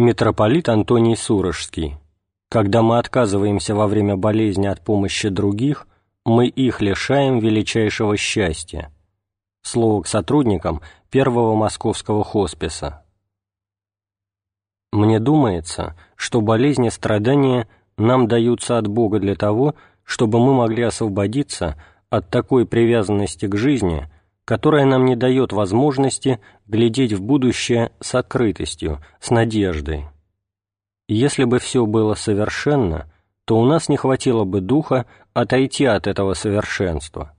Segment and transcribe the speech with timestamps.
[0.00, 1.98] Митрополит Антоний Сурожский.
[2.48, 5.86] Когда мы отказываемся во время болезни от помощи других,
[6.24, 8.90] мы их лишаем величайшего счастья.
[9.60, 13.04] Слово к сотрудникам первого московского хосписа.
[14.90, 20.82] Мне думается, что болезни и страдания нам даются от Бога для того, чтобы мы могли
[20.82, 21.76] освободиться
[22.08, 24.10] от такой привязанности к жизни,
[24.50, 30.06] которая нам не дает возможности глядеть в будущее с открытостью, с надеждой.
[31.06, 33.08] Если бы все было совершенно,
[33.44, 37.32] то у нас не хватило бы духа отойти от этого совершенства.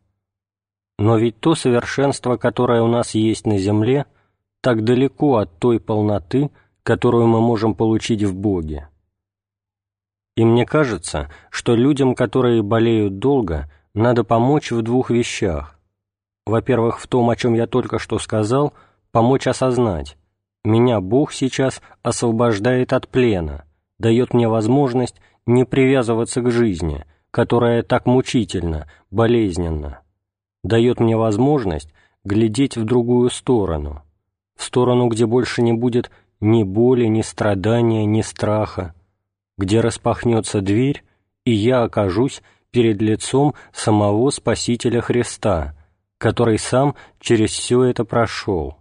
[0.99, 4.05] Но ведь то совершенство, которое у нас есть на земле,
[4.61, 6.49] так далеко от той полноты,
[6.81, 8.87] которую мы можем получить в Боге.
[10.37, 15.77] И мне кажется, что людям, которые болеют долго, надо помочь в двух вещах
[16.45, 18.73] во-первых, в том, о чем я только что сказал,
[19.11, 20.17] помочь осознать.
[20.63, 23.65] Меня Бог сейчас освобождает от плена,
[23.99, 25.15] дает мне возможность
[25.45, 30.01] не привязываться к жизни, которая так мучительно, болезненно,
[30.63, 31.91] дает мне возможность
[32.23, 34.03] глядеть в другую сторону,
[34.55, 38.93] в сторону, где больше не будет ни боли, ни страдания, ни страха,
[39.57, 41.03] где распахнется дверь,
[41.45, 45.75] и я окажусь перед лицом самого Спасителя Христа,
[46.21, 48.77] который сам через все это прошел.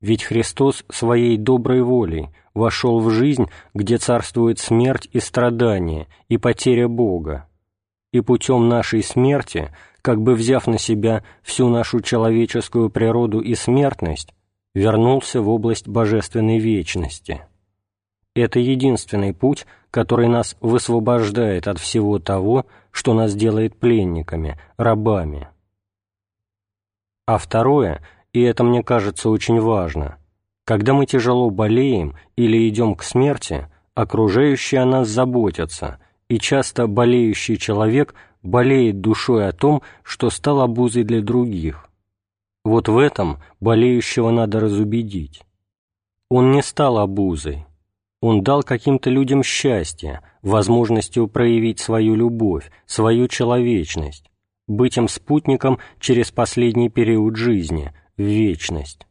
[0.00, 6.86] Ведь Христос своей доброй волей вошел в жизнь, где царствует смерть и страдание, и потеря
[6.86, 7.48] Бога,
[8.12, 14.32] и путем нашей смерти, как бы взяв на себя всю нашу человеческую природу и смертность,
[14.74, 17.42] вернулся в область божественной вечности.
[18.36, 25.48] Это единственный путь, который нас высвобождает от всего того, что нас делает пленниками, рабами.
[27.28, 28.00] А второе,
[28.32, 30.16] и это мне кажется очень важно,
[30.64, 37.58] когда мы тяжело болеем или идем к смерти, окружающие о нас заботятся, и часто болеющий
[37.58, 41.90] человек болеет душой о том, что стал обузой для других.
[42.64, 45.42] Вот в этом болеющего надо разубедить.
[46.30, 47.66] Он не стал обузой.
[48.22, 54.30] Он дал каким-то людям счастье, возможностью проявить свою любовь, свою человечность,
[54.68, 59.06] быть им спутником через последний период жизни, в вечность.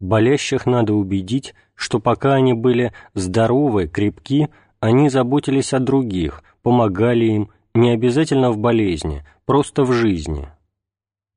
[0.00, 4.48] Болящих надо убедить, что пока они были здоровы, крепки,
[4.80, 10.48] они заботились о других, помогали им, не обязательно в болезни, просто в жизни.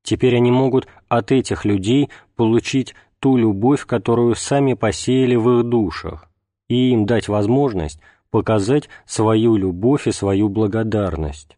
[0.02, 6.30] Теперь они могут от этих людей получить ту любовь, которую сами посеяли в их душах,
[6.68, 8.00] и им дать возможность
[8.30, 11.56] показать свою любовь и свою благодарность.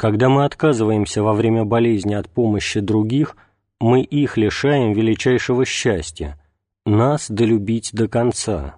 [0.00, 3.36] Когда мы отказываемся во время болезни от помощи других,
[3.80, 6.40] мы их лишаем величайшего счастья–
[6.86, 8.76] нас долюбить до конца.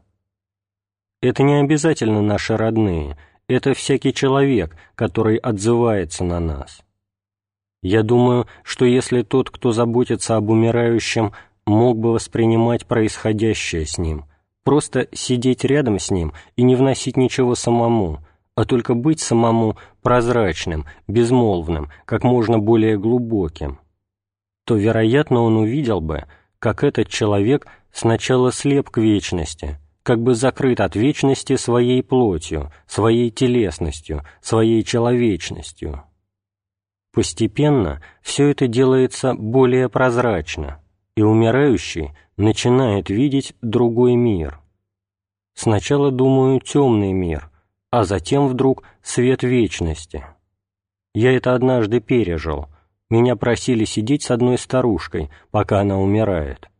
[1.20, 3.16] Это не обязательно наши родные,
[3.46, 6.82] это всякий человек, который отзывается на нас.
[7.84, 11.34] Я думаю, что если тот, кто заботится об умирающем,
[11.66, 14.24] мог бы воспринимать происходящее с ним,
[14.64, 18.18] просто сидеть рядом с ним и не вносить ничего самому–
[18.54, 23.78] а только быть самому прозрачным, безмолвным, как можно более глубоким,
[24.64, 26.26] то, вероятно, он увидел бы,
[26.58, 33.30] как этот человек сначала слеп к вечности, как бы закрыт от вечности своей плотью, своей
[33.30, 36.02] телесностью, своей человечностью.
[37.12, 40.82] Постепенно все это делается более прозрачно,
[41.16, 44.60] и умирающий начинает видеть другой мир.
[45.54, 47.51] Сначала, думаю, темный мир,
[47.92, 50.24] а затем вдруг свет вечности.
[51.14, 52.66] Я это однажды пережил.
[53.10, 56.70] Меня просили сидеть с одной старушкой, пока она умирает.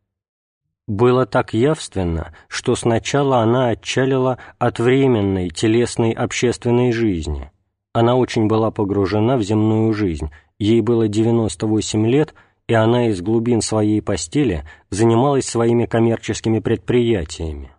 [0.88, 7.52] Было так явственно, что сначала она отчалила от временной телесной общественной жизни.
[7.92, 12.34] Она очень была погружена в земную жизнь, ей было 98 лет,
[12.68, 17.71] и она из глубин своей постели занималась своими коммерческими предприятиями.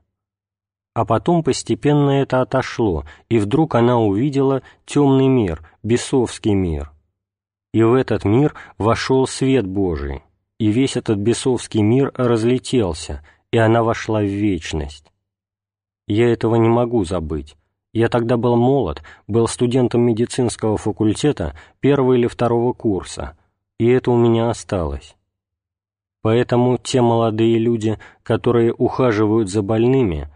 [0.93, 6.91] А потом постепенно это отошло, и вдруг она увидела темный мир, бесовский мир.
[7.73, 10.21] И в этот мир вошел свет Божий,
[10.59, 15.11] и весь этот бесовский мир разлетелся, и она вошла в вечность.
[16.07, 17.55] Я этого не могу забыть.
[17.93, 23.37] Я тогда был молод, был студентом медицинского факультета первого или второго курса,
[23.79, 25.15] и это у меня осталось.
[26.21, 30.29] Поэтому те молодые люди, которые ухаживают за больными,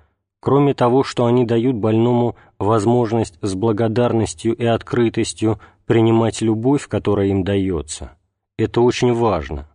[0.48, 7.44] кроме того, что они дают больному возможность с благодарностью и открытостью принимать любовь, которая им
[7.44, 8.14] дается,
[8.58, 9.68] это очень важно.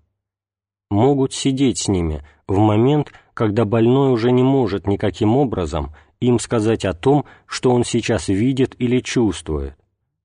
[0.90, 6.86] Могут сидеть с ними в момент, когда больной уже не может никаким образом им сказать
[6.86, 9.76] о том, что он сейчас видит или чувствует,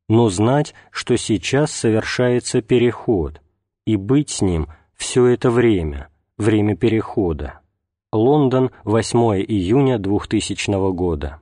[0.08, 3.42] но знать, что сейчас совершается переход,
[3.86, 6.08] и быть с ним все это время,
[6.38, 7.60] время перехода.
[8.14, 11.42] Лондон, 8 июня 2000 года.